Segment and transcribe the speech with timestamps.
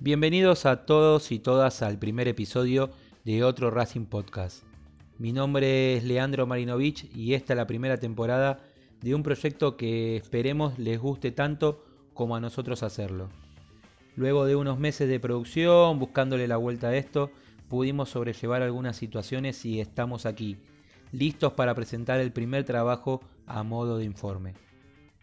[0.00, 2.90] Bienvenidos a todos y todas al primer episodio
[3.24, 4.64] de otro Racing Podcast.
[5.16, 8.60] Mi nombre es Leandro Marinovich y esta es la primera temporada
[9.02, 11.84] de un proyecto que esperemos les guste tanto
[12.14, 13.28] como a nosotros hacerlo.
[14.16, 17.30] Luego de unos meses de producción, buscándole la vuelta a esto,
[17.68, 20.58] pudimos sobrellevar algunas situaciones y estamos aquí,
[21.10, 24.54] listos para presentar el primer trabajo a modo de informe.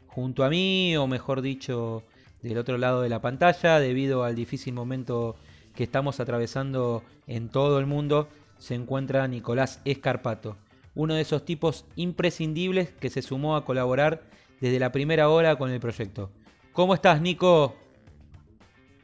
[0.07, 2.03] Junto a mí, o mejor dicho,
[2.41, 5.35] del otro lado de la pantalla, debido al difícil momento
[5.75, 10.57] que estamos atravesando en todo el mundo, se encuentra Nicolás Escarpato,
[10.95, 14.23] uno de esos tipos imprescindibles que se sumó a colaborar
[14.59, 16.29] desde la primera hora con el proyecto.
[16.73, 17.75] ¿Cómo estás, Nico?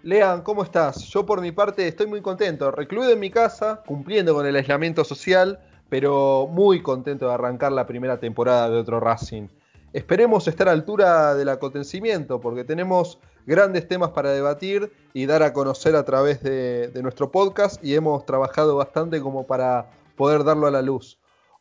[0.04, 1.08] Lean, ¿cómo estás?
[1.08, 5.04] Yo por mi parte estoy muy contento, recluido en mi casa, cumpliendo con el aislamiento
[5.04, 9.48] social, pero muy contento de arrancar la primera temporada de otro Racing.
[9.94, 15.54] Esperemos estar a altura del acontecimiento porque tenemos grandes temas para debatir y dar a
[15.54, 20.72] conocer a través de, nuestro podcast y hemos trabajado bastante como para poder darlo a
[20.72, 21.18] la luz.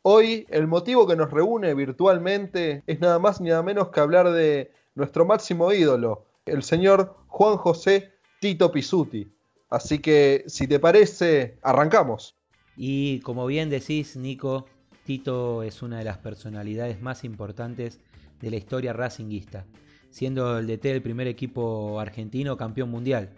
[0.06, 4.32] Hoy el motivo que nos reúne virtualmente es nada más ni nada menos que hablar
[4.32, 9.32] de nuestro máximo ídolo, el señor Juan José Tito Pisuti.
[9.70, 12.36] Así que si te parece, arrancamos.
[12.76, 14.66] Y como bien decís, Nico,
[15.04, 17.98] Tito es una de las personalidades más importantes
[18.42, 19.64] de la historia racinguista,
[20.10, 23.30] siendo el DT del primer equipo argentino campeón mundial.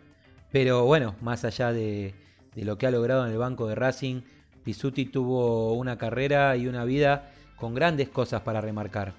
[0.51, 2.13] Pero bueno, más allá de
[2.57, 4.23] lo que ha logrado en el banco de Racing,
[4.67, 9.13] Pisuti tuvo una carrera y una vida con grandes cosas para remarcar.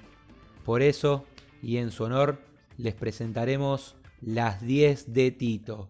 [0.65, 1.23] Por eso,
[1.63, 2.39] y en su honor,
[2.77, 5.87] les presentaremos las 10 de Tito.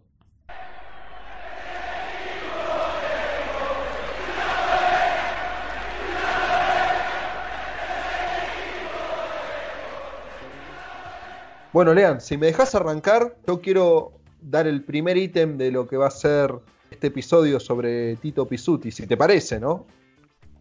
[11.74, 15.98] Bueno, Lean, si me dejas arrancar, yo quiero dar el primer ítem de lo que
[15.98, 16.54] va a ser
[16.90, 19.86] este episodio sobre Tito Pisuti, si te parece, ¿no?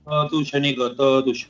[0.05, 1.49] Todo tuyo, Nico, todo tuyo.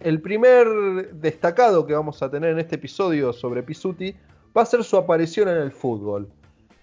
[0.00, 4.14] El primer destacado que vamos a tener en este episodio sobre Pisuti
[4.56, 6.28] va a ser su aparición en el fútbol.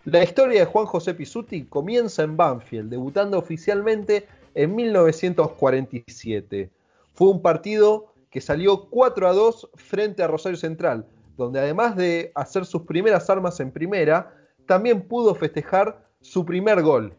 [0.05, 6.71] La historia de Juan José Pisuti comienza en Banfield, debutando oficialmente en 1947.
[7.13, 11.05] Fue un partido que salió 4 a 2 frente a Rosario Central,
[11.37, 14.33] donde además de hacer sus primeras armas en primera,
[14.65, 17.15] también pudo festejar su primer gol,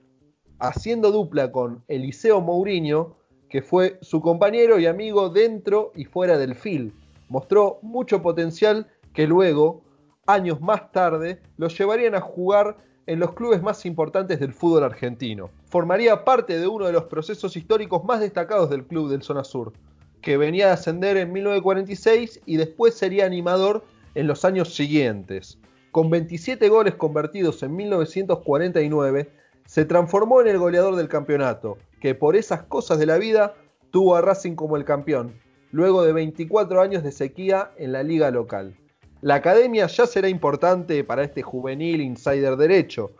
[0.58, 3.16] haciendo dupla con Eliseo Mourinho,
[3.48, 6.92] que fue su compañero y amigo dentro y fuera del field.
[7.28, 9.82] Mostró mucho potencial que luego,
[10.26, 15.50] años más tarde, los llevarían a jugar en los clubes más importantes del fútbol argentino.
[15.66, 19.72] Formaría parte de uno de los procesos históricos más destacados del club del Zona Sur,
[20.20, 23.84] que venía a ascender en 1946 y después sería animador
[24.14, 25.58] en los años siguientes.
[25.92, 29.30] Con 27 goles convertidos en 1949,
[29.66, 33.54] se transformó en el goleador del campeonato, que por esas cosas de la vida
[33.90, 35.34] tuvo a Racing como el campeón,
[35.70, 38.74] luego de 24 años de sequía en la liga local.
[39.20, 43.10] La academia ya será importante para este juvenil insider derecho,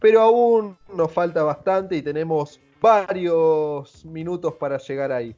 [0.00, 5.36] pero aún nos falta bastante y tenemos varios minutos para llegar ahí.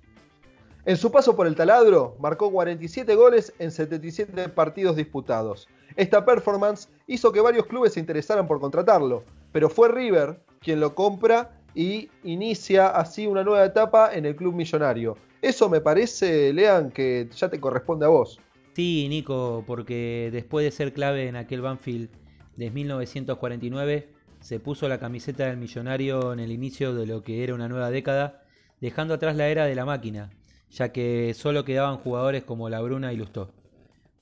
[0.84, 5.68] En su paso por el taladro, marcó 47 goles en 77 partidos disputados.
[5.96, 10.94] Esta performance hizo que varios clubes se interesaran por contratarlo, pero fue River quien lo
[10.94, 15.16] compra y inicia así una nueva etapa en el club millonario.
[15.42, 18.40] Eso me parece, Lean, que ya te corresponde a vos.
[18.74, 22.10] Sí, Nico, porque después de ser clave en aquel Banfield
[22.56, 24.08] de 1949,
[24.40, 27.90] se puso la camiseta del millonario en el inicio de lo que era una nueva
[27.90, 28.42] década,
[28.80, 30.30] dejando atrás la era de la máquina,
[30.70, 33.50] ya que solo quedaban jugadores como La Bruna y Lustó.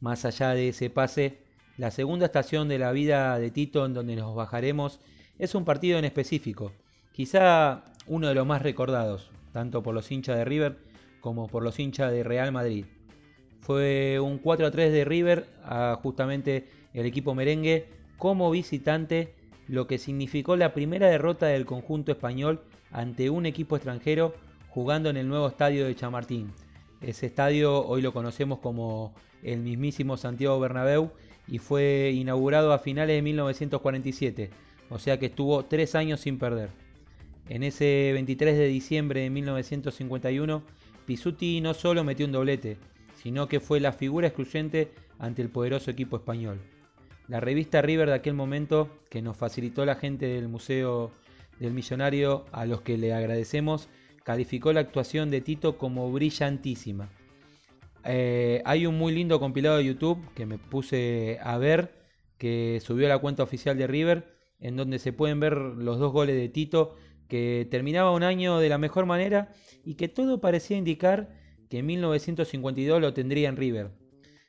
[0.00, 1.38] Más allá de ese pase,
[1.76, 5.00] la segunda estación de la vida de Tito en donde nos bajaremos
[5.38, 6.72] es un partido en específico,
[7.12, 10.78] quizá uno de los más recordados, tanto por los hinchas de River
[11.20, 12.86] como por los hinchas de Real Madrid.
[13.60, 19.34] Fue un 4 a 3 de River a justamente el equipo merengue como visitante,
[19.66, 24.34] lo que significó la primera derrota del conjunto español ante un equipo extranjero
[24.76, 26.52] jugando en el nuevo estadio de Chamartín.
[27.00, 31.12] Ese estadio hoy lo conocemos como el mismísimo Santiago Bernabéu
[31.48, 34.50] y fue inaugurado a finales de 1947,
[34.90, 36.68] o sea que estuvo tres años sin perder.
[37.48, 40.62] En ese 23 de diciembre de 1951,
[41.06, 42.76] Pisuti no solo metió un doblete,
[43.14, 46.60] sino que fue la figura excluyente ante el poderoso equipo español.
[47.28, 51.12] La revista River de aquel momento, que nos facilitó la gente del Museo
[51.60, 53.88] del Millonario, a los que le agradecemos,
[54.26, 57.08] calificó la actuación de Tito como brillantísima.
[58.04, 61.92] Eh, hay un muy lindo compilado de YouTube que me puse a ver,
[62.36, 66.12] que subió a la cuenta oficial de River, en donde se pueden ver los dos
[66.12, 66.96] goles de Tito,
[67.28, 69.52] que terminaba un año de la mejor manera
[69.84, 71.28] y que todo parecía indicar
[71.70, 73.92] que en 1952 lo tendría en River.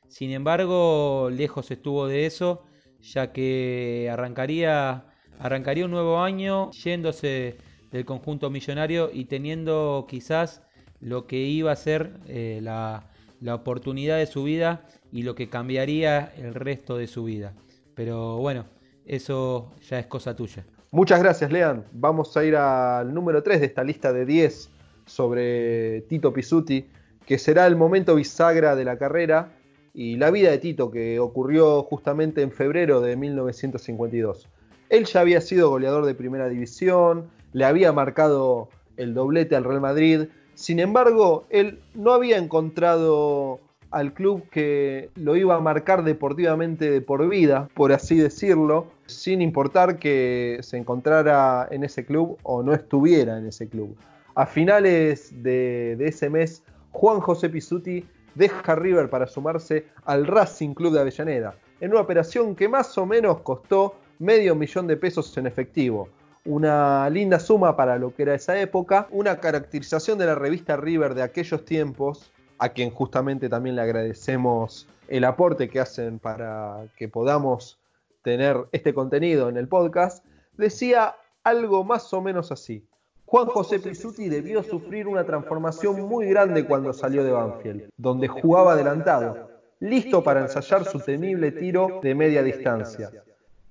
[0.08, 2.64] Sin embargo, lejos estuvo de eso,
[3.00, 5.06] ya que arrancaría,
[5.38, 7.58] arrancaría un nuevo año yéndose
[7.90, 10.62] del conjunto millonario y teniendo quizás
[11.00, 15.48] lo que iba a ser eh, la, la oportunidad de su vida y lo que
[15.48, 17.54] cambiaría el resto de su vida.
[17.94, 18.66] Pero bueno,
[19.06, 20.64] eso ya es cosa tuya.
[20.90, 21.84] Muchas gracias, Lean.
[21.92, 24.70] Vamos a ir al número 3 de esta lista de 10
[25.04, 26.86] sobre Tito Pisuti,
[27.26, 29.52] que será el momento bisagra de la carrera
[29.92, 34.48] y la vida de Tito, que ocurrió justamente en febrero de 1952.
[34.88, 39.80] Él ya había sido goleador de primera división, le había marcado el doblete al Real
[39.80, 43.60] Madrid, sin embargo, él no había encontrado
[43.90, 49.40] al club que lo iba a marcar deportivamente de por vida, por así decirlo, sin
[49.40, 53.96] importar que se encontrara en ese club o no estuviera en ese club.
[54.34, 58.04] A finales de, ese mes, Juan José Pisuti
[58.34, 63.06] deja River para sumarse al Racing Club de Avellaneda, en una operación que más o
[63.06, 66.08] menos costó medio millón de pesos en efectivo.
[66.44, 71.14] Una linda suma para lo que era esa época, una caracterización de la revista River
[71.14, 77.08] de aquellos tiempos, a quien justamente también le agradecemos el aporte que hacen para que
[77.08, 77.78] podamos
[78.22, 80.24] tener este contenido en el podcast,
[80.56, 82.84] decía algo más o menos así.
[83.24, 88.72] Juan José Pisuti debió sufrir una transformación muy grande cuando salió de Banfield, donde jugaba
[88.72, 89.50] adelantado,
[89.80, 93.10] listo para ensayar su temible tiro de media distancia.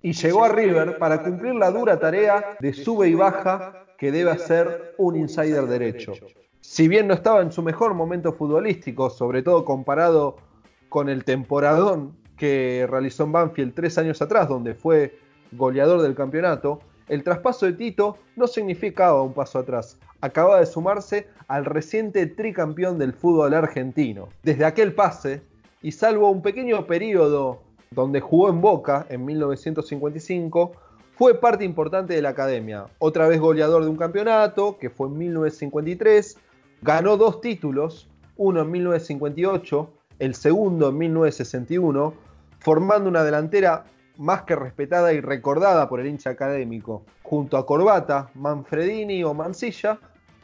[0.01, 4.31] Y llegó a River para cumplir la dura tarea de sube y baja que debe
[4.31, 6.13] hacer un insider derecho.
[6.61, 10.37] Si bien no estaba en su mejor momento futbolístico, sobre todo comparado
[10.89, 15.17] con el temporadón que realizó en Banfield tres años atrás, donde fue
[15.51, 21.27] goleador del campeonato, el traspaso de Tito no significaba un paso atrás, acaba de sumarse
[21.47, 24.29] al reciente tricampeón del fútbol argentino.
[24.43, 25.41] Desde aquel pase,
[25.81, 27.61] y salvo un pequeño periodo
[27.91, 30.71] donde jugó en Boca en 1955,
[31.17, 32.85] fue parte importante de la academia.
[32.99, 36.37] Otra vez goleador de un campeonato, que fue en 1953,
[36.81, 39.89] ganó dos títulos, uno en 1958,
[40.19, 42.13] el segundo en 1961,
[42.59, 43.85] formando una delantera
[44.17, 49.99] más que respetada y recordada por el hincha académico, junto a Corbata, Manfredini o Mansilla,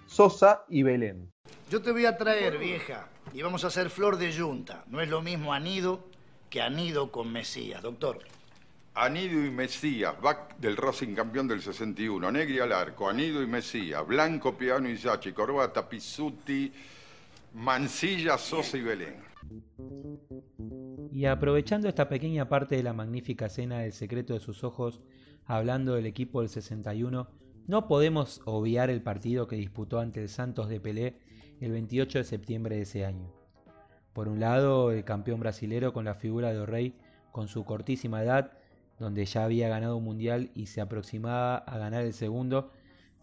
[0.06, 1.32] Sosa y Belén.
[1.70, 4.84] Yo te voy a traer, vieja, y vamos a hacer flor de yunta.
[4.88, 6.02] No es lo mismo anido
[6.54, 8.20] que anido con Mesías, doctor.
[8.94, 14.06] Anido y Mesías, back del Racing campeón del 61, Negri al arco, Anido y Mesías,
[14.06, 16.72] Blanco, Piano y Sachi, Corbata, Pisuti,
[17.56, 19.16] Mansilla, Sosa y Belén.
[21.12, 25.02] Y aprovechando esta pequeña parte de la magnífica escena del secreto de sus ojos,
[25.48, 27.30] hablando del equipo del 61,
[27.66, 31.18] no podemos obviar el partido que disputó ante el Santos de Pelé
[31.62, 33.43] el 28 de septiembre de ese año.
[34.14, 36.96] Por un lado, el campeón brasilero con la figura de O'Reilly
[37.32, 38.52] con su cortísima edad,
[39.00, 42.72] donde ya había ganado un mundial y se aproximaba a ganar el segundo.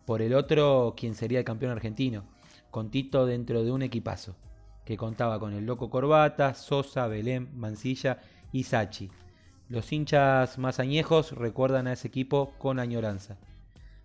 [0.04, 2.24] Por el otro, quien sería el campeón argentino,
[2.70, 4.34] con Tito dentro de un equipazo
[4.84, 8.18] que contaba con el Loco Corbata, Sosa, Belén, Mansilla
[8.50, 9.08] y Sachi.
[9.68, 13.38] Los hinchas más añejos recuerdan a ese equipo con añoranza.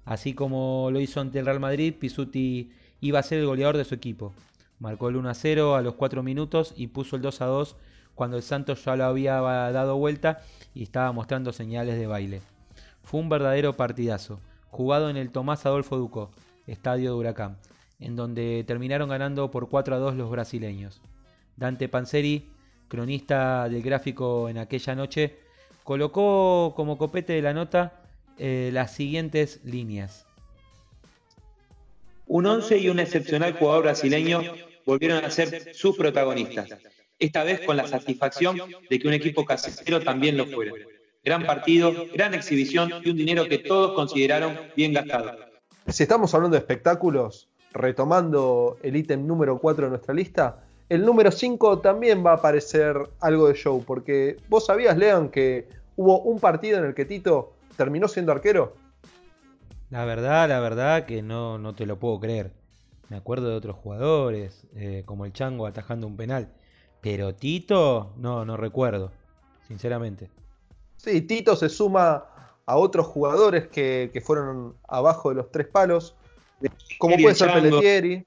[0.03, 2.71] Así como lo hizo ante el Real Madrid, Pisuti
[3.01, 4.35] iba a ser el goleador de su equipo.
[4.79, 7.75] Marcó el 1 a 0 a los 4 minutos y puso el 2 a 2
[8.13, 10.41] cuando el Santos ya lo había dado vuelta
[10.73, 12.41] y estaba mostrando señales de baile.
[13.03, 14.39] Fue un verdadero partidazo,
[14.69, 16.31] jugado en el Tomás Adolfo Ducó,
[16.67, 17.57] estadio de Huracán
[17.99, 21.01] en donde terminaron ganando por 4 a 2 los brasileños.
[21.55, 22.49] Dante Panzeri,
[22.87, 25.39] cronista del gráfico en aquella noche,
[25.83, 28.01] colocó como copete de la nota
[28.37, 30.25] eh, las siguientes líneas.
[32.27, 34.41] Un 11 y un excepcional jugador brasileño
[34.85, 36.69] volvieron a ser sus protagonistas,
[37.19, 38.57] esta vez con la satisfacción
[38.89, 40.73] de que un equipo casero también lo fuera.
[41.23, 45.31] Gran partido, gran exhibición y un dinero que todos consideraron bien gastado.
[45.87, 51.31] Si estamos hablando de espectáculos, retomando el ítem número 4 de nuestra lista, el número
[51.31, 56.39] 5 también va a aparecer algo de show, porque vos sabías, Leon, que hubo un
[56.39, 58.75] partido en el que Tito terminó siendo arquero.
[59.89, 62.51] La verdad, la verdad que no, no te lo puedo creer.
[63.09, 66.49] Me acuerdo de otros jugadores, eh, como el Chango atajando un penal,
[67.01, 69.11] Pero Tito, no, no recuerdo,
[69.67, 70.29] sinceramente.
[70.97, 72.25] Sí, Tito se suma
[72.65, 76.15] a otros jugadores que, que fueron abajo de los tres palos,
[76.97, 78.25] como puede ser Pelletieri.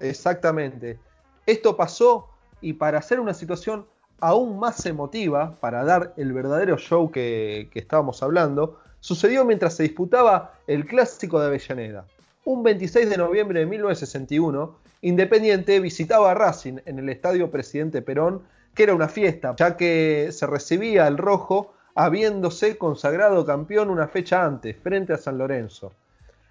[0.00, 0.98] Exactamente.
[1.46, 2.28] Esto pasó
[2.60, 3.86] y para hacer una situación
[4.20, 9.82] aún más emotiva, para dar el verdadero show que, que estábamos hablando, sucedió mientras se
[9.82, 12.06] disputaba el Clásico de Avellaneda.
[12.44, 18.42] Un 26 de noviembre de 1961, Independiente visitaba a Racing en el Estadio Presidente Perón,
[18.74, 24.44] que era una fiesta, ya que se recibía el rojo habiéndose consagrado campeón una fecha
[24.44, 25.92] antes, frente a San Lorenzo.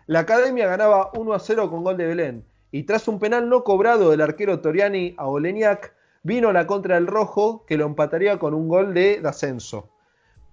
[0.08, 3.64] La academia ganaba 1 a 0 con gol de Belén, y tras un penal no
[3.64, 8.54] cobrado del arquero Toriani a Oleniak, vino la contra del rojo que lo empataría con
[8.54, 9.90] un gol de D'Ascenso.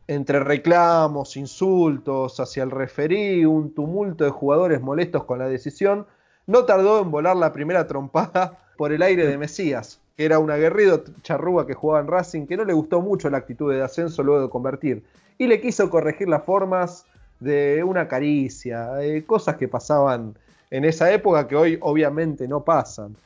[0.08, 6.06] Entre reclamos, insultos hacia el referí, un tumulto de jugadores molestos con la decisión,
[6.46, 10.50] no tardó en volar la primera trompada por el aire de Mesías, que era un
[10.50, 14.22] aguerrido charrúa que jugaba en Racing, que no le gustó mucho la actitud de Ascenso
[14.22, 15.02] luego de convertir,
[15.38, 17.04] y le quiso corregir las formas
[17.40, 18.92] de una caricia,
[19.26, 20.38] cosas que pasaban
[20.70, 23.16] en esa época que hoy obviamente no pasan.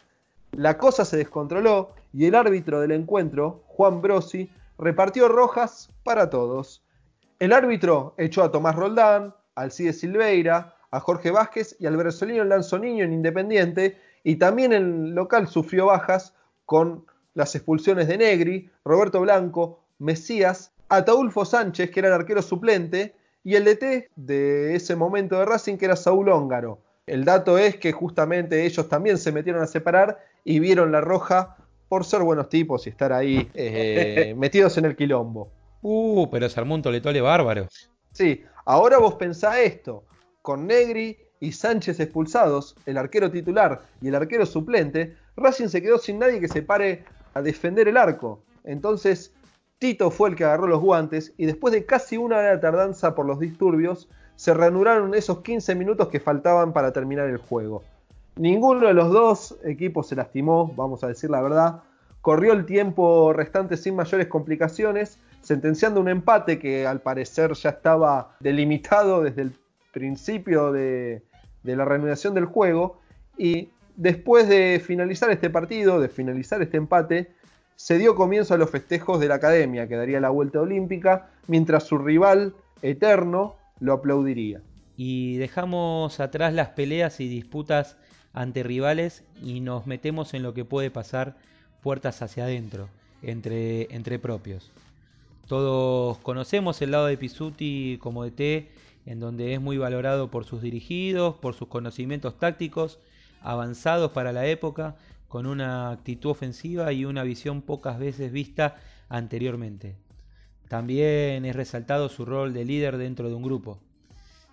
[0.53, 6.83] La cosa se descontroló y el árbitro del encuentro, Juan Brosi, repartió rojas para todos.
[7.39, 13.05] El árbitro echó a Tomás Roldán, Alcide Silveira, a Jorge Vázquez y al brasileño Lanzoniño
[13.05, 16.35] en Independiente, y también el local sufrió bajas
[16.67, 23.15] con las expulsiones de Negri, Roberto Blanco, Mesías, Ataulfo Sánchez, que era el arquero suplente,
[23.45, 26.81] y el DT de ese momento de Racing, que era Saúl Óngaro.
[27.07, 31.57] El dato es que justamente ellos también se metieron a separar y vieron la roja
[31.91, 35.51] por ser buenos tipos y estar ahí eh, metidos en el quilombo.
[35.83, 37.67] Uh, pero se armó un toletole bárbaro.
[38.13, 40.05] Sí, ahora vos pensá esto,
[40.41, 45.99] con Negri y Sánchez expulsados, el arquero titular y el arquero suplente, Racing se quedó
[45.99, 47.03] sin nadie que se pare
[47.35, 48.41] a defender el arco.
[48.63, 49.33] Entonces,
[49.81, 53.17] Tito fue el que agarró los guantes y después de casi una hora de tardanza
[53.17, 57.83] por los disturbios, se reanudaron esos 15 minutos que faltaban para terminar el juego.
[58.41, 61.83] Ninguno de los dos equipos se lastimó, vamos a decir la verdad.
[62.23, 68.39] Corrió el tiempo restante sin mayores complicaciones, sentenciando un empate que al parecer ya estaba
[68.41, 69.53] delimitado desde el
[69.93, 71.23] principio de,
[71.65, 73.03] la reanudación del juego.
[73.37, 77.33] Y después de finalizar este partido, de finalizar este empate,
[77.77, 81.85] se dio comienzo a los festejos de la academia, que daría la vuelta olímpica, mientras
[81.85, 84.63] su rival eterno lo aplaudiría.
[84.97, 87.99] Y dejamos atrás las peleas y disputas
[88.33, 91.37] ante rivales y nos metemos en lo que puede pasar
[91.83, 92.89] puertas hacia adentro,
[93.23, 94.71] entre, entre propios.
[95.47, 98.71] Todos conocemos el lado de Pisuti como DT,
[99.07, 102.99] en donde es muy valorado por sus dirigidos, por sus conocimientos tácticos,
[103.43, 104.97] avanzados para la época,
[105.29, 108.77] con una actitud ofensiva y una visión pocas veces vista
[109.09, 109.97] anteriormente.
[110.69, 113.79] También es resaltado su rol de líder dentro de un grupo.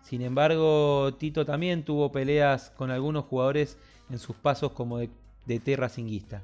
[0.08, 3.78] Sin embargo, Tito también tuvo peleas con algunos jugadores
[4.10, 5.10] en sus pasos como de,
[5.46, 6.40] de.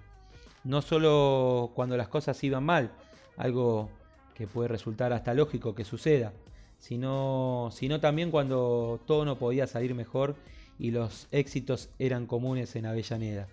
[0.65, 2.91] No solo cuando las cosas iban mal,
[3.38, 3.89] algo
[4.36, 6.34] que puede resultar hasta lógico que suceda,
[6.77, 10.36] sino, sino también cuando todo no podía salir mejor
[10.77, 13.48] y los éxitos eran comunes en Avellaneda.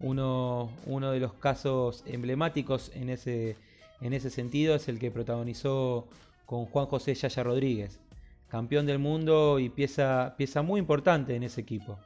[0.00, 3.56] Uno, uno de los casos emblemáticos en ese,
[4.00, 6.08] en ese sentido es el que protagonizó
[6.46, 8.00] con Juan José Yaya Rodríguez,
[8.48, 11.98] campeón del mundo y pieza, pieza muy importante en ese equipo.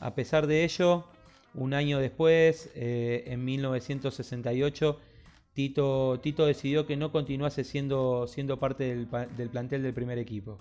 [0.00, 1.04] A pesar de ello,
[1.54, 4.98] un año después, eh, en 1968,
[5.54, 10.58] Tito, Tito, decidió que no continuase siendo, siendo parte del, del, plantel del primer equipo.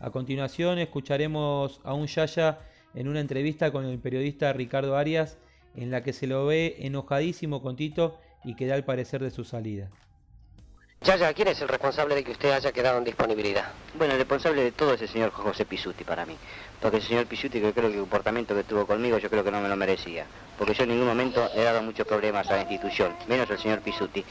[0.00, 2.58] A continuación escucharemos a un Yaya
[2.94, 5.38] en una entrevista con el periodista Ricardo Arias
[5.74, 9.30] en la que se lo ve enojadísimo con Tito y que da el parecer de
[9.30, 9.90] su salida.
[11.00, 13.70] Yaya, ¿quién es el responsable de que usted haya quedado en disponibilidad?
[13.94, 16.36] Bueno, el responsable de todo es el señor José Pisuti para mí.
[16.80, 19.52] Porque el señor Pisuti, que creo que el comportamiento que tuvo conmigo, yo creo que
[19.52, 20.26] no me lo merecía.
[20.58, 23.80] Porque yo en ningún momento he dado muchos problemas a la institución, menos el señor
[23.80, 24.24] Pisuti.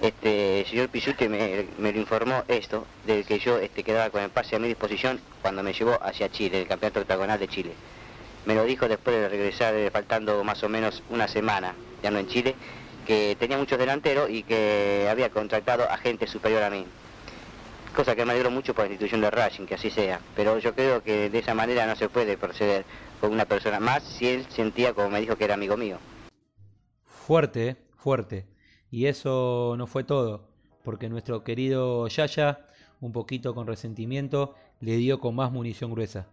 [0.00, 4.22] Este, el señor Pisuti me, me lo informó esto, de que yo este, quedaba con
[4.22, 7.72] el pase a mi disposición cuando me llevó hacia Chile, el campeonato octagonal de Chile.
[8.46, 12.18] Me lo dijo después de regresar, eh, faltando más o menos una semana, ya no
[12.20, 12.54] en Chile,
[13.04, 16.86] que tenía muchos delanteros y que había contratado a gente superior a mí.
[17.94, 20.20] Cosa que me alegro mucho por la institución de Racing, que así sea.
[20.34, 22.84] Pero yo creo que de esa manera no se puede proceder
[23.20, 25.98] con una persona más si él sentía, como me dijo, que era amigo mío.
[27.06, 27.76] Fuerte, ¿eh?
[27.96, 28.46] fuerte.
[28.90, 30.48] Y eso no fue todo,
[30.82, 32.66] porque nuestro querido Yaya,
[33.00, 36.26] un poquito con resentimiento, le dio con más munición gruesa.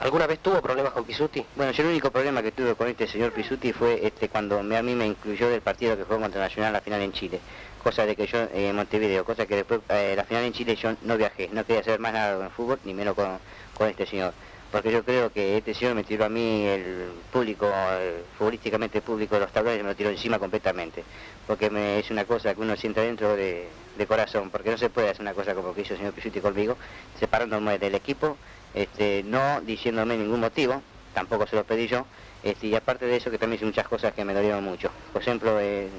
[0.00, 1.44] ¿Alguna vez tuvo problemas con Pisuti?
[1.56, 4.76] Bueno, yo el único problema que tuve con este señor Pisuti fue este cuando me-
[4.76, 7.40] a mí me incluyó del partido que fue contra Nacional la final en Chile.
[7.82, 10.76] Cosa de que yo, eh, en Montevideo, cosa que después, eh, la final en Chile
[10.76, 13.40] yo no viajé, no quería hacer más nada con el fútbol, ni menos con,
[13.76, 14.32] con este señor.
[14.70, 19.34] Porque yo creo que este señor me tiró a mí el público, eh, futbolísticamente público
[19.34, 21.02] de los tablones, me lo tiró encima completamente.
[21.46, 21.66] Porque
[21.98, 25.22] es una cosa que uno siente dentro de, de corazón, porque no se puede hacer
[25.22, 26.78] una cosa como que hizo el señor Pisuti conmigo,
[27.18, 28.38] separándome del equipo,
[28.74, 30.82] este, no diciéndome ningún motivo,
[31.14, 32.06] tampoco se lo pedí yo,
[32.42, 34.90] este, y aparte de eso que también hice muchas cosas que me dolieron mucho.
[35.12, 35.90] Por ejemplo, en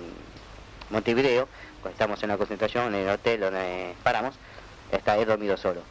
[0.90, 1.48] Montevideo,
[1.82, 4.36] cuando estamos en la concentración, en el hotel donde paramos,
[4.92, 5.82] está, he dormido solo.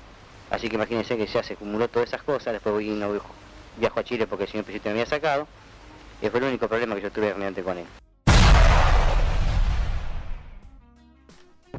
[0.50, 3.12] Así que imagínense que ya se acumuló todas esas cosas, después voy, no
[3.78, 5.46] viajo, a Chile porque el señor Pisuti me había sacado,
[6.20, 7.86] y fue el único problema que yo tuve realmente con él.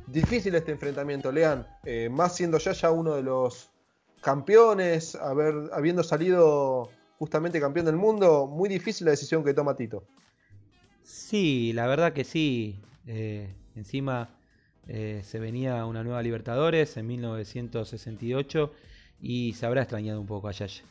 [0.08, 1.66] Difícil este enfrentamiento, Lean.
[1.86, 3.71] Eh, más siendo ya ya uno de los
[4.22, 10.04] campeones, haber, habiendo salido justamente campeón del mundo, muy difícil la decisión que toma Tito.
[11.04, 12.80] Sí, la verdad que sí.
[13.08, 14.30] Eh, encima
[14.88, 18.72] eh, se venía una nueva Libertadores en 1968
[19.20, 20.84] y se habrá extrañado un poco a Yaya.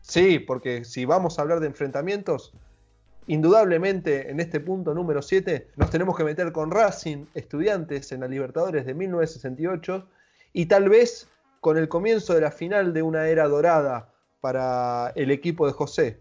[0.00, 2.52] Sí, porque si vamos a hablar de enfrentamientos,
[3.26, 8.28] indudablemente en este punto número 7 nos tenemos que meter con Racing, estudiantes en la
[8.28, 10.08] Libertadores de 1968
[10.52, 11.28] y tal vez
[11.60, 14.08] con el comienzo de la final de una era dorada
[14.40, 16.20] para el equipo de José.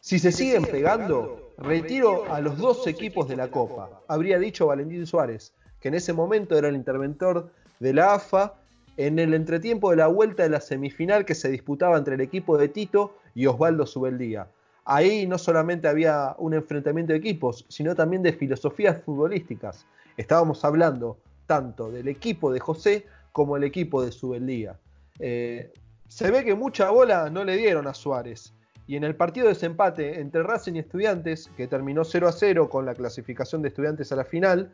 [0.00, 5.06] Si se siguen pegando, retiro a los dos equipos de la Copa, habría dicho Valentín
[5.06, 7.50] Suárez, que en ese momento era el interventor
[7.80, 8.54] de la AFA
[8.96, 12.56] en el entretiempo de la vuelta de la semifinal que se disputaba entre el equipo
[12.56, 14.48] de Tito y Osvaldo Subeldía.
[14.84, 19.86] Ahí no solamente había un enfrentamiento de equipos, sino también de filosofías futbolísticas.
[20.16, 24.78] Estábamos hablando tanto del equipo de José como el equipo de Subeldía.
[25.18, 25.72] Eh,
[26.08, 28.52] se ve que mucha bola no le dieron a Suárez.
[28.86, 32.68] Y en el partido de desempate entre Racing y Estudiantes, que terminó 0 a 0
[32.68, 34.72] con la clasificación de Estudiantes a la final,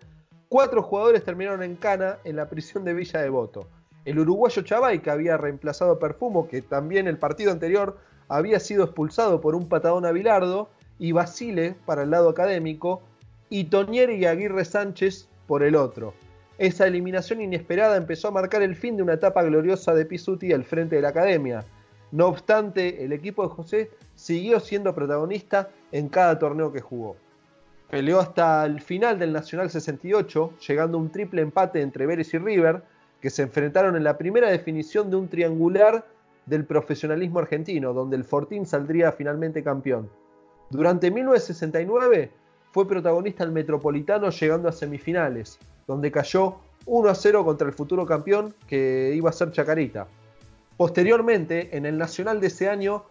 [0.49, 3.69] cuatro jugadores terminaron en cana en la prisión de Villa Devoto.
[4.07, 8.85] El uruguayo Chavay, que había reemplazado a Perfumo, que también el partido anterior había sido
[8.85, 13.03] expulsado por un patadón a Bilardo, y Basile para el lado académico,
[13.51, 16.15] y Toñeri y Aguirre Sánchez por el otro.
[16.59, 20.65] Esa eliminación inesperada empezó a marcar el fin de una etapa gloriosa de Pisuti al
[20.65, 21.65] frente de la academia.
[22.13, 27.17] No obstante, el equipo de José siguió siendo protagonista en cada torneo que jugó.
[27.91, 32.39] Peleó hasta el final del Nacional 68, llegando a un triple empate entre Vélez y
[32.39, 32.83] River,
[33.21, 36.07] que se enfrentaron en la primera definición de un triangular
[36.47, 40.09] del profesionalismo argentino, donde el Fortín saldría finalmente campeón.
[40.71, 42.31] Durante 1969
[42.73, 48.07] fue protagonista el Metropolitano llegando a semifinales, donde cayó 1 a 0 contra el futuro
[48.07, 50.07] campeón que iba a ser Chacarita.
[50.77, 53.05] Posteriormente, en el Nacional de ese año,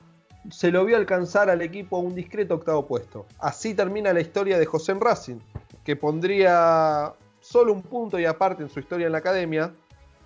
[0.50, 3.26] se lo vio alcanzar al equipo un discreto octavo puesto.
[3.40, 5.40] Así termina la historia de José en Racing,
[5.84, 9.72] que pondría solo un punto y aparte en su historia en la academia,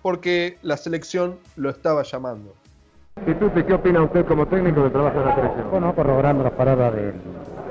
[0.02, 2.54] porque la selección lo estaba llamando.
[3.24, 5.70] ¿qué opina usted como técnico del trabajo de la selección?
[5.70, 7.14] Bueno, corroborando las palabras del,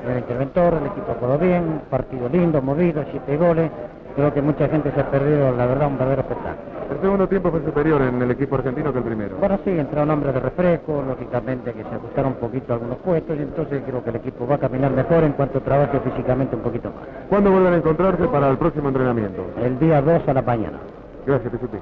[0.06, 3.72] del interventor, el equipo jugó bien, partido lindo, movido, siete goles.
[4.15, 6.80] Creo que mucha gente se ha perdido, la verdad, un verdadero espectáculo.
[6.91, 9.38] El segundo tiempo fue superior en el equipo argentino que el primero.
[9.38, 13.38] Bueno, sí, entraron hombres de refresco, lógicamente que se ajustaron un poquito a algunos puestos
[13.38, 16.63] y entonces creo que el equipo va a caminar mejor en cuanto trabaje físicamente un
[16.63, 17.08] poquito más.
[17.30, 19.45] ¿Cuándo vuelven a encontrarse para el próximo entrenamiento?
[19.62, 20.80] El día 2 a la mañana.
[21.26, 21.78] Gracias, Pituti.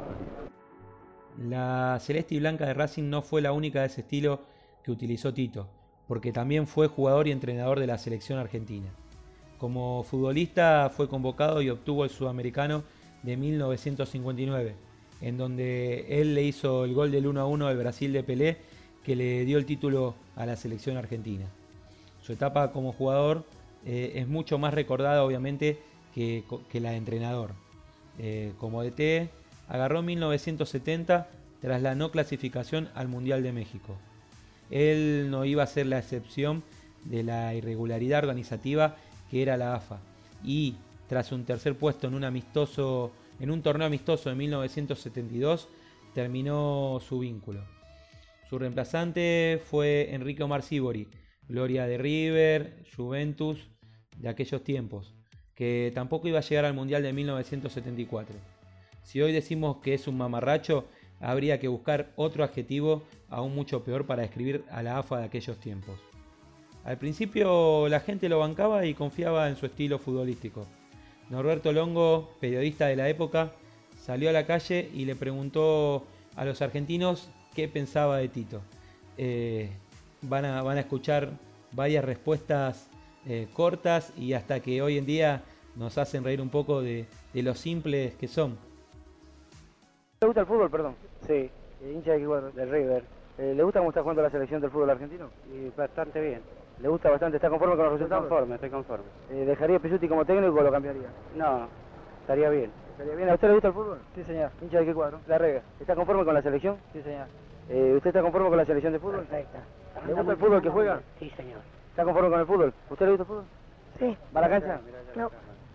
[1.37, 4.41] La celeste y blanca de Racing no fue la única de ese estilo
[4.83, 5.69] que utilizó Tito,
[6.07, 8.87] porque también fue jugador y entrenador de la selección argentina.
[9.57, 12.83] Como futbolista fue convocado y obtuvo el sudamericano
[13.23, 14.75] de 1959,
[15.21, 18.57] en donde él le hizo el gol del 1 a 1 al Brasil de Pelé,
[19.03, 21.45] que le dio el título a la selección argentina.
[22.21, 23.45] Su etapa como jugador
[23.85, 25.79] eh, es mucho más recordada, obviamente,
[26.13, 26.43] que,
[26.73, 27.51] la de entrenador.
[28.19, 29.29] Eh, como DT,
[29.69, 31.29] agarró 1970
[31.61, 33.95] tras la no clasificación al Mundial de México.
[34.69, 36.63] Él no iba a ser la excepción
[37.05, 38.95] de la irregularidad organizativa
[39.29, 39.99] que era la AFA
[40.43, 40.75] y
[41.07, 45.67] tras un tercer puesto en un amistoso en un torneo amistoso de 1972
[46.13, 47.63] terminó su vínculo.
[48.49, 51.07] Su reemplazante fue Enrique Omar Sibori,
[51.47, 53.67] gloria de River, Juventus
[54.17, 55.13] de aquellos tiempos,
[55.53, 58.35] que tampoco iba a llegar al Mundial de 1974.
[59.03, 60.87] Si hoy decimos que es un mamarracho,
[61.19, 65.59] habría que buscar otro adjetivo aún mucho peor para describir a la AFA de aquellos
[65.59, 65.99] tiempos.
[66.87, 70.65] Al principio la gente lo bancaba y confiaba en su estilo futbolístico.
[71.29, 73.51] Norberto Longo, periodista de la época,
[73.97, 76.05] salió a la calle y le preguntó
[76.37, 78.61] a los argentinos qué pensaba de Tito.
[79.17, 79.69] Eh,
[80.21, 81.31] van a, escuchar
[81.73, 82.89] varias respuestas
[83.27, 85.43] eh, cortas y hasta que hoy en día
[85.75, 88.57] nos hacen reír un poco de, lo simples que son.
[90.21, 90.95] ¿Le gusta el fútbol, perdón?
[91.27, 91.49] Sí,
[91.85, 92.19] hincha de
[92.55, 93.03] del River.
[93.39, 95.29] Eh, ¿Le gusta cómo está jugando la selección del fútbol argentino?
[95.75, 96.56] Bastante bien.
[96.79, 97.37] ¿Le gusta bastante?
[97.37, 98.27] ¿Está conforme con los Estoy resultados?
[98.29, 99.05] conforme, estoy conforme.
[99.31, 101.07] Eh, ¿Dejaría a Pisuti como técnico o lo cambiaría?
[101.35, 101.67] No,
[102.21, 102.71] estaría bien.
[102.91, 103.29] ¿Estaría bien?
[103.29, 103.99] ¿A usted le gusta el fútbol?
[104.15, 104.51] Sí, señor.
[104.61, 105.19] ¿Hincha de qué cuadro?
[105.27, 105.61] La Rega.
[105.79, 106.77] ¿Está conforme con la selección?
[106.93, 107.27] Sí, señor.
[107.69, 109.25] Eh, ¿Usted está conforme con la selección de fútbol?
[109.25, 109.57] Perfecto.
[110.05, 111.01] ¿Le gusta el fútbol que juega?
[111.19, 111.59] Sí, señor.
[111.89, 112.73] ¿Está conforme con el fútbol?
[112.91, 113.43] ¿Usted le gusta el fútbol?
[113.99, 114.17] Sí.
[114.35, 114.79] ¿Va a la cancha?
[115.15, 115.31] No.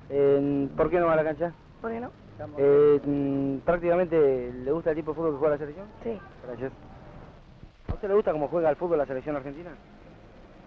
[0.08, 1.52] Eh, ¿Por qué no va a la cancha?
[1.80, 2.10] ¿Por qué no?
[2.58, 5.86] Eh, mm, prácticamente, ¿le gusta el tipo de fútbol que juega la selección?
[6.04, 6.18] Sí.
[6.46, 6.72] Gracias.
[7.88, 9.70] ¿A usted le gusta cómo juega el fútbol la selección argentina?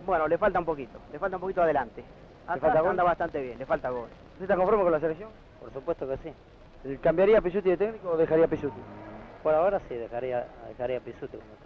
[0.06, 1.00] Bueno, le falta un poquito.
[1.12, 2.04] Le falta un poquito adelante.
[2.46, 2.92] falta Atrás gol?
[2.92, 4.08] anda bastante bien, le falta gol.
[4.34, 5.30] ¿Usted está conforme con la selección?
[5.60, 6.30] Por supuesto que sí.
[6.84, 8.80] ¿El- ¿Cambiaría a Pisuti de técnico o dejaría a Pisuti?
[9.42, 11.66] Por ahora sí, dejaría, dejaría a Pisuti como está.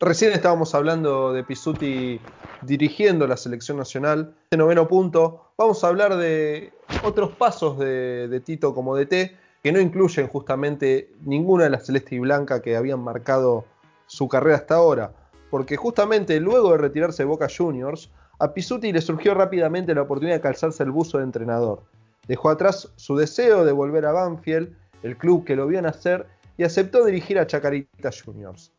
[0.00, 2.20] Recién estábamos hablando de Pisuti
[2.62, 4.34] dirigiendo la selección nacional.
[4.50, 6.72] De noveno punto, vamos a hablar de
[7.04, 12.14] otros pasos de, de Tito como DT que no incluyen justamente ninguna de las celeste
[12.14, 13.64] y blanca que habían marcado
[14.06, 15.10] su carrera hasta ahora.
[15.50, 20.42] Porque justamente luego de retirarse Boca Juniors, a Pisuti le surgió rápidamente la oportunidad de
[20.42, 21.82] calzarse el buzo de entrenador.
[22.26, 26.64] Dejó atrás su deseo de volver a Banfield, el club que lo vio nacer, y
[26.64, 28.72] aceptó dirigir a Chacarita Juniors.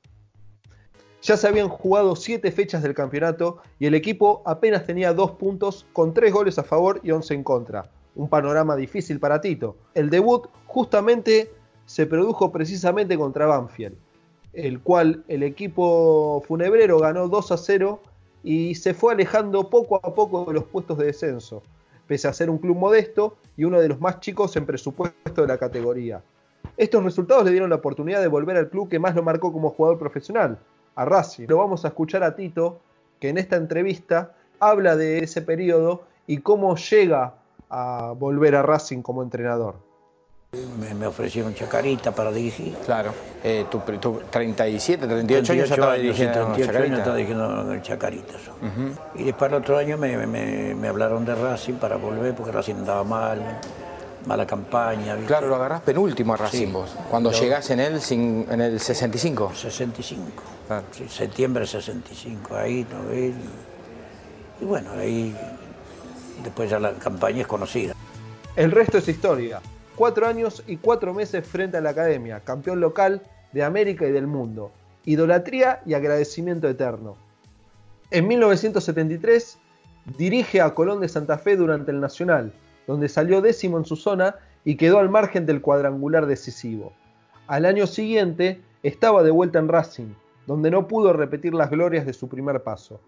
[1.21, 5.85] Ya se habían jugado 7 fechas del campeonato y el equipo apenas tenía 2 puntos
[5.91, 7.89] con 3 goles a favor y 11 en contra.
[8.15, 9.75] Un panorama difícil para Tito.
[9.95, 11.51] El debut justamente
[11.85, 13.97] se produjo precisamente contra Banfield,
[14.53, 18.01] el cual el equipo funebrero ganó 2 a 0
[18.43, 21.61] y se fue alejando poco a poco de los puestos de descenso,
[22.07, 25.47] pese a ser un club modesto y uno de los más chicos en presupuesto de
[25.47, 26.23] la categoría.
[26.77, 29.69] Estos resultados le dieron la oportunidad de volver al club que más lo marcó como
[29.69, 30.59] jugador profesional,
[30.95, 31.47] a Racing.
[31.47, 32.79] Lo vamos a escuchar a Tito,
[33.19, 37.35] que en esta entrevista habla de ese periodo y cómo llega
[37.69, 39.88] a volver a Racing como entrenador.
[40.51, 42.73] Me, me ofrecieron Chacarita para dirigir.
[42.83, 43.13] Claro.
[43.43, 46.85] Eh, tu, tu 37, 38 años ya 38 estaba dirigiendo sí, 38 Chacarita.
[46.85, 48.33] años estaba dirigiendo el Chacarita.
[49.13, 52.75] Y después el otro año me, me- me hablaron de Racing para volver porque Racing
[52.77, 53.59] andaba mal,
[54.25, 55.13] mala campaña.
[55.13, 55.27] ¿viste?
[55.27, 56.71] Claro, lo agarrás penúltimo a Racing Sí.
[56.71, 56.95] vos.
[57.11, 59.51] Cuando Yo- llegás en él sin- en el 65.
[59.53, 60.23] 65.
[60.67, 60.83] Claro.
[60.91, 63.35] Sí, septiembre 65, ahí, ¿no ves?
[64.61, 65.35] Y bueno, ahí
[66.43, 67.93] después ya la campaña es conocida.
[68.55, 69.61] El resto es historia.
[69.99, 74.27] Cuatro años y cuatro meses frente a la academia, campeón local de América y del
[74.27, 74.71] mundo.
[75.03, 77.17] Idolatría y agradecimiento eterno.
[78.09, 79.59] En 1973
[80.17, 82.53] dirige a Colón de Santa Fe durante el Nacional,
[82.87, 86.93] donde salió décimo en su zona y quedó al margen del cuadrangular decisivo.
[87.47, 90.13] Al año siguiente estaba de vuelta en Racing,
[90.47, 93.01] donde no pudo repetir las glorias de su primer paso.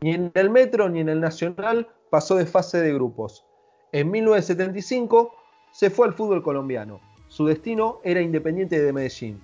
[0.00, 3.44] Ni en el Metro ni en el Nacional pasó de fase de grupos.
[3.92, 5.41] En 1975
[5.72, 7.00] se fue al fútbol colombiano.
[7.28, 9.40] Su destino era Independiente de Medellín.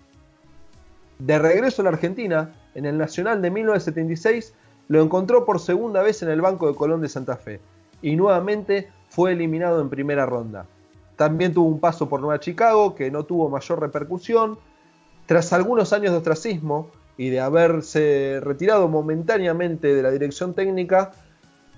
[1.18, 4.54] De regreso a la Argentina, en el Nacional de 1976
[4.86, 7.60] lo encontró por segunda vez en el banco de Colón de Santa Fe
[8.02, 10.66] y nuevamente fue eliminado en primera ronda.
[11.16, 14.58] También tuvo un paso por Nueva Chicago que no tuvo mayor repercusión.
[15.26, 21.12] Tras algunos años de ostracismo y de haberse retirado momentáneamente de la dirección técnica,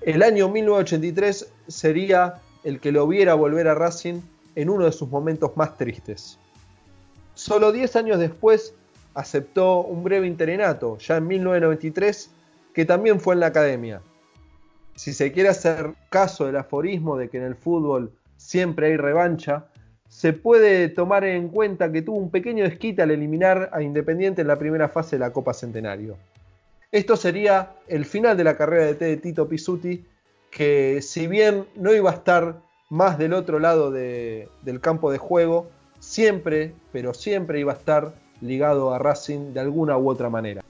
[0.02, 4.20] el año 1983 sería el que lo viera volver a Racing
[4.54, 6.38] en uno de sus momentos más tristes.
[7.34, 8.74] Solo 10 años después
[9.14, 12.30] aceptó un breve interinato, ya en 1993,
[12.74, 14.02] que también fue en la academia.
[14.94, 19.66] Si se quiere hacer caso del aforismo de que en el fútbol siempre hay revancha,
[20.08, 24.48] se puede tomar en cuenta que tuvo un pequeño desquite al eliminar a Independiente en
[24.48, 26.18] la primera fase de la Copa Centenario.
[26.90, 30.04] Esto sería el final de la carrera de Tito Pisuti,
[30.50, 32.60] que si bien no iba a estar
[32.90, 38.14] más del otro lado de- del campo de juego, siempre, pero siempre iba a estar
[38.40, 40.62] ligado a Racing de alguna u otra manera.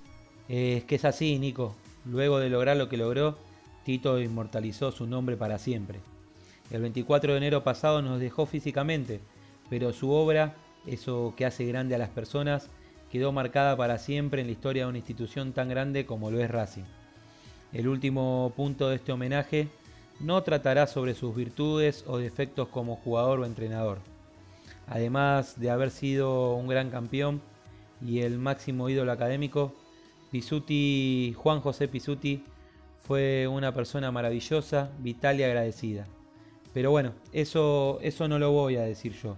[0.48, 1.74] Es que es así, Nico.
[2.04, 3.36] Luego de lograr lo que logró,
[3.84, 6.00] Tito inmortalizó su nombre para siempre.
[6.70, 9.20] El 24 de enero pasado nos dejó físicamente,
[9.68, 10.54] pero su obra,
[10.86, 12.68] eso que hace grande a las personas,
[13.10, 16.50] quedó marcada para siempre en la historia de una institución tan grande como lo es
[16.50, 16.84] Racing.
[17.72, 19.68] El último punto de este homenaje
[20.20, 23.98] no tratará sobre sus virtudes o defectos como jugador o entrenador.
[24.86, 27.40] Además de haber sido un gran campeón
[28.04, 29.72] y el máximo ídolo académico,
[30.30, 32.44] Pisuti, Juan José Pisuti
[33.00, 36.06] fue una persona maravillosa, vital y agradecida.
[36.72, 39.36] Pero bueno, eso, eso no lo voy a decir yo,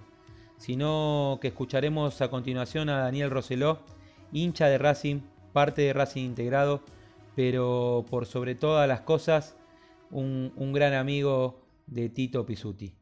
[0.59, 3.79] sino que escucharemos a continuación a Daniel Roseló,
[4.33, 5.21] hincha de Racing,
[5.53, 6.83] parte de Racing integrado,
[7.35, 9.57] pero por sobre todas las cosas,
[10.13, 12.95] un, gran amigo de Tito Pisuti.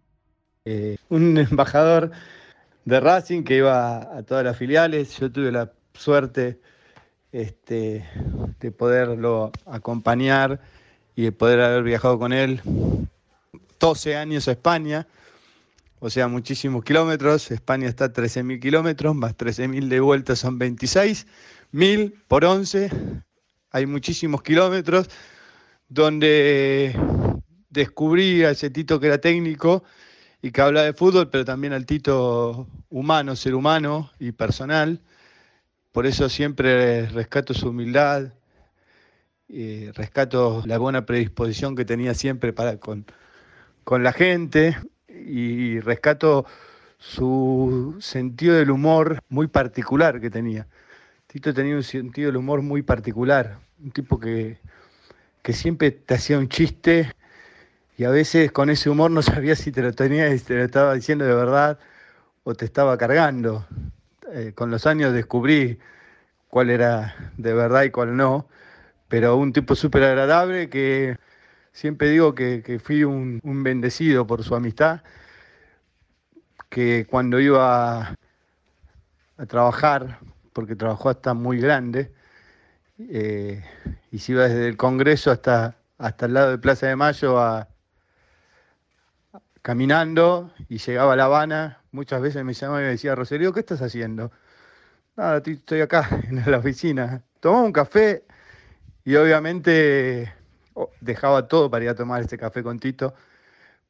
[0.64, 2.11] Eh, un embajador
[2.85, 5.18] de Racing que iba a todas las filiales.
[5.18, 6.61] Yo tuve la suerte
[7.33, 8.05] este,
[8.61, 10.61] de poderlo acompañar
[11.14, 12.61] y de poder haber viajado con él
[13.79, 15.07] 12 años a España,
[15.99, 17.51] o sea, muchísimos kilómetros.
[17.51, 22.90] España está a 13.000 kilómetros, más 13.000 de vuelta son 26.000 por 11.
[23.73, 25.09] Hay muchísimos kilómetros
[25.90, 26.96] donde
[27.68, 29.85] descubrí a ese Tito que era técnico
[30.40, 35.00] y que habla de fútbol, pero también al Tito humano, ser humano y personal.
[35.92, 38.33] Por eso siempre rescato su humildad,
[39.48, 43.05] eh, rescato la buena predisposición que tenía siempre para con,
[43.83, 44.76] con la gente
[45.09, 46.46] y rescato
[46.98, 50.68] su sentido del humor muy particular que tenía.
[51.26, 54.59] Tito tenía un sentido del humor muy particular, un tipo que,
[55.42, 57.12] que siempre te hacía un chiste
[57.96, 60.64] y a veces con ese humor no sabía si te lo tenía, si te lo
[60.64, 61.79] estaba diciendo de verdad
[62.44, 63.66] o te estaba cargando.
[64.33, 65.79] Eh, con los años descubrí
[66.48, 68.48] cuál era de verdad y cuál no,
[69.09, 71.18] pero un tipo súper agradable que
[71.72, 75.03] siempre digo que, fui un, bendecido por su amistad,
[76.68, 78.16] que cuando iba
[79.37, 80.18] a, trabajar,
[80.53, 82.12] porque trabajó hasta muy grande,
[83.09, 83.65] eh,
[84.11, 87.39] y se iba desde el Congreso hasta, hasta el lado de Plaza de Mayo
[89.63, 93.61] caminando y llegaba a La Habana, muchas veces me llamaba y me decía, Rosario, ¿qué
[93.61, 94.31] estás haciendo?
[95.17, 97.23] Nada, estoy acá en la oficina.
[97.41, 98.25] Tomaba un café
[99.05, 100.33] y obviamente
[101.01, 103.15] dejaba todo para ir a tomar este café con Tito,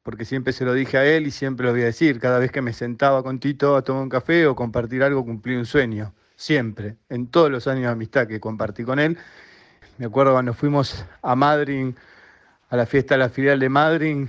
[0.03, 2.19] porque siempre se lo dije a él y siempre lo voy a decir.
[2.19, 5.55] Cada vez que me sentaba con Tito a tomar un café o compartir algo, cumplí
[5.55, 6.13] un sueño.
[6.41, 9.15] Siempre, en todos los años de amistad que compartí con él.
[9.99, 11.93] Me acuerdo cuando fuimos a Madrid,
[12.69, 14.27] a la fiesta de la filial de Madrid,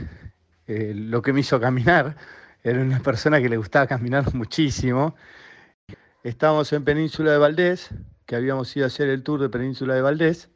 [0.66, 2.14] eh, lo que me hizo caminar.
[2.62, 5.16] Era una persona que le gustaba caminar muchísimo.
[6.22, 7.88] Estábamos en Península de Valdés,
[8.26, 10.50] que habíamos ido a hacer el tour de Península de Valdés,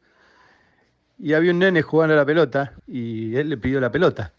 [1.17, 4.31] y había un nene jugando a la pelota, y él le pidió la pelota.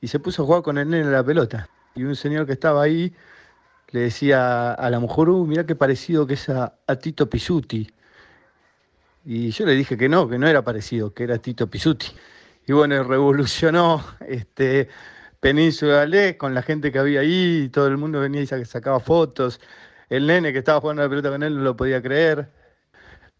[0.00, 1.68] Y se puso a jugar con el nene a la pelota.
[1.94, 3.14] Y un señor que estaba ahí
[3.94, 7.88] le decía a la mujer, uh, mira qué parecido que es a, a Tito Pisuti.
[9.24, 12.08] Y yo le dije que no, que no era parecido, que era Tito Pisuti
[12.66, 14.88] y bueno, revolucionó este,
[15.40, 19.60] Península de con la gente que había ahí, todo el mundo venía y sacaba fotos.
[20.08, 22.50] El nene que estaba jugando la pelota con él no lo podía creer.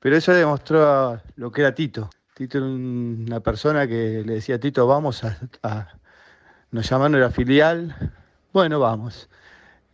[0.01, 2.11] Pero eso demostró lo que era Tito.
[2.35, 5.38] Tito era una persona que le decía, Tito, vamos a...
[6.71, 8.12] nos llamaron la filial,
[8.53, 9.29] bueno, vamos.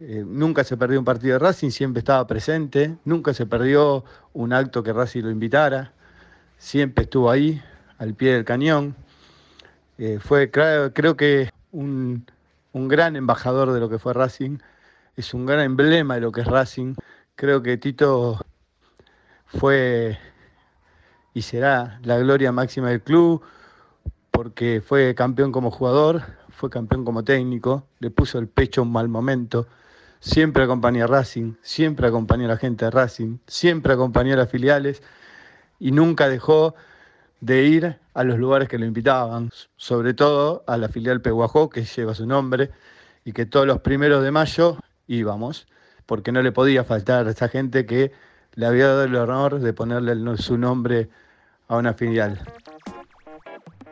[0.03, 4.55] Eh, nunca se perdió un partido de Racing, siempre estaba presente, nunca se perdió un
[4.55, 5.93] acto que Racing lo invitara,
[6.57, 7.63] siempre estuvo ahí,
[7.99, 8.97] al pie del cañón.
[9.99, 12.25] Eh, fue creo que un,
[12.73, 14.59] gran embajador de lo que fue Racing,
[15.17, 16.95] es un gran emblema de lo que es Racing.
[17.37, 18.41] Creo que Tito
[19.45, 20.19] fue
[21.35, 23.43] y será la gloria máxima del club
[24.31, 29.09] porque fue campeón como jugador, fue campeón como técnico, le puso el pecho un mal
[29.09, 29.67] momento,
[30.21, 34.51] siempre acompañó a Racing, siempre acompañó a la gente de Racing, siempre acompañó a las
[34.51, 35.03] filiales
[35.79, 36.75] y nunca dejó
[37.41, 41.85] de ir a los lugares que lo invitaban, sobre todo a la filial Peguajó, que
[41.85, 42.71] lleva su nombre,
[43.25, 45.67] y que todos los primeros de mayo íbamos,
[46.07, 48.13] porque no le podía faltar a esa gente que
[48.55, 51.09] le había dado el honor de ponerle su nombre
[51.69, 52.41] a una filial.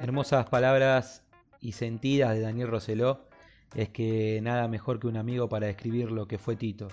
[0.00, 1.22] Hermosas palabras
[1.60, 3.27] y sentidas de Daniel Roseló.
[3.74, 6.88] Es que nada mejor que un amigo para describir lo que fue Tito.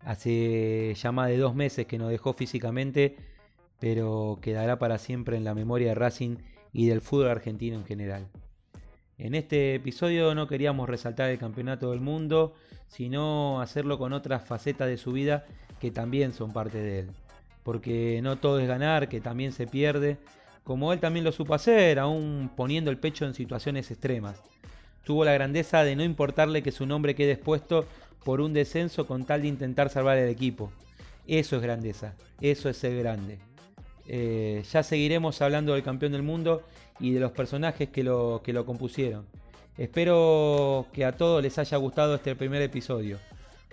[0.00, 3.16] Hace ya más de dos meses que nos dejó físicamente
[3.80, 6.36] pero quedará para siempre en la memoria de Racing
[6.72, 8.28] y del fútbol argentino en general.
[9.18, 12.54] En este episodio no queríamos resaltar el campeonato del mundo,
[12.86, 15.46] sino hacerlo con otras facetas de su vida
[15.80, 17.10] que también son parte de él.
[17.62, 20.18] Porque no todo es ganar, que también se pierde,
[20.62, 24.42] como él también lo supo hacer, aún poniendo el pecho en situaciones extremas.
[25.04, 27.86] Tuvo la grandeza de no importarle que su nombre quede expuesto
[28.24, 30.70] por un descenso con tal de intentar salvar el equipo.
[31.26, 33.38] Eso es grandeza, eso es ser grande.
[34.06, 36.62] Eh, ya seguiremos hablando del campeón del mundo
[36.98, 39.26] y de los personajes que lo, que lo compusieron.
[39.78, 43.18] Espero que a todos les haya gustado este primer episodio.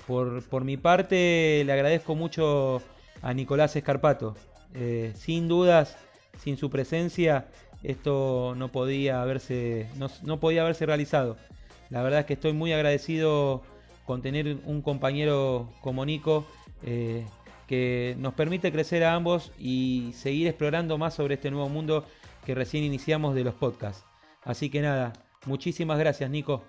[0.05, 2.81] Por, mi parte, le agradezco mucho
[3.21, 4.35] a Nicolás Escarpato.
[4.73, 5.97] Eh, sin dudas,
[6.41, 7.47] sin su presencia,
[7.83, 9.89] esto no podía haberse,
[10.23, 11.37] no, podía haberse realizado.
[11.89, 13.61] La verdad es que estoy muy agradecido
[14.05, 16.45] con tener un compañero como Nico,
[16.83, 17.25] eh,
[17.67, 22.05] que nos permite crecer a ambos y seguir explorando más sobre este nuevo mundo
[22.45, 24.05] que recién iniciamos de los podcasts.
[24.43, 25.13] Así que nada,
[25.45, 26.63] muchísimas gracias Nico.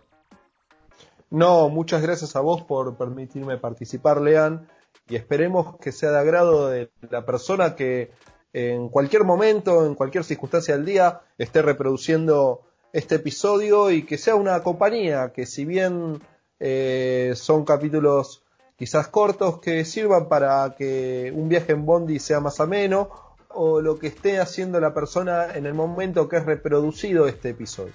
[1.31, 4.67] No, muchas gracias a vos por permitirme participar, Lean,
[5.09, 8.11] y esperemos que sea de agrado de la persona que
[8.53, 14.35] en cualquier momento, en cualquier circunstancia del día, esté reproduciendo este episodio y que sea
[14.35, 16.21] una compañía que si bien
[16.59, 18.43] eh, son capítulos
[18.77, 23.11] quizás cortos que sirvan para que un viaje en Bondi sea más ameno
[23.49, 27.95] o lo que esté haciendo la persona en el momento que es reproducido este episodio.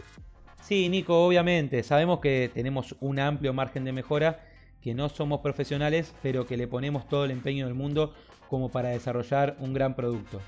[0.61, 4.39] Sí, Nico, obviamente, sabemos que tenemos un amplio margen de mejora,
[4.81, 8.13] que no somos profesionales, pero que le ponemos todo el empeño del mundo
[8.53, 10.39] como para desarrollar un gran producto.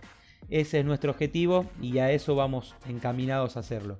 [0.51, 3.97] Ese es nuestro objetivo y a eso vamos encaminados a hacerlo.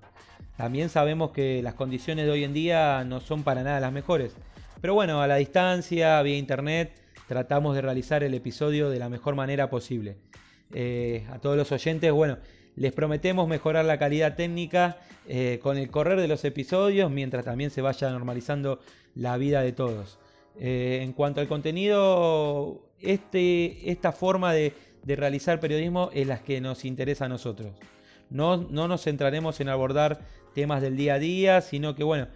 [0.57, 4.35] También sabemos que las condiciones de hoy en día no son para nada las mejores,
[4.79, 9.33] pero bueno, a la distancia, vía internet, tratamos de realizar el episodio de la mejor
[9.33, 10.17] manera posible.
[10.71, 12.37] Eh, a todos los oyentes, bueno,
[12.75, 17.71] les prometemos mejorar la calidad técnica eh, con el correr de los episodios, mientras también
[17.71, 18.79] se vaya normalizando
[19.15, 20.19] la vida de todos.
[20.59, 24.73] Eh, en cuanto al contenido, este, esta forma de,
[25.05, 27.75] realizar periodismo es la que nos interesa a nosotros.
[28.31, 30.19] No, no, nos centraremos en abordar
[30.55, 32.27] temas del día a día, sino que bueno,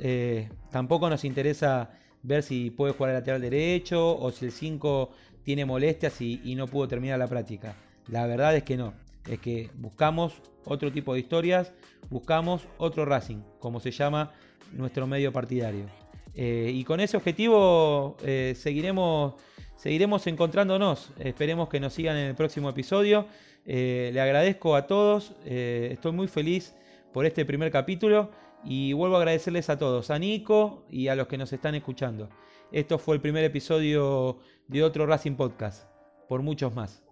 [0.00, 1.90] eh, tampoco nos interesa
[2.24, 5.10] ver si puede jugar el lateral derecho o si el 5
[5.44, 7.76] tiene molestias y no pudo terminar la práctica.
[8.08, 8.94] La verdad es que no
[9.28, 11.72] es que buscamos otro tipo de historias,
[12.10, 14.32] buscamos otro Racing, como se llama
[14.72, 15.86] nuestro medio partidario.
[16.34, 19.34] Eh, y con ese objetivo eh, seguiremos,
[19.78, 21.10] seguiremos encontrándonos.
[21.18, 23.26] Esperemos que nos sigan en el próximo episodio.
[23.64, 26.74] Eh, le agradezco a todos, estoy muy feliz
[27.12, 28.30] por este primer capítulo
[28.64, 32.28] y vuelvo a agradecerles a todos, a Nico y a los que nos están escuchando.
[32.72, 35.88] Esto fue el primer episodio de otro Racing Podcast,
[36.28, 37.07] por muchos más.